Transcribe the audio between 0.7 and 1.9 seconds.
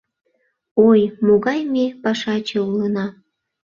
—Ой, могай ме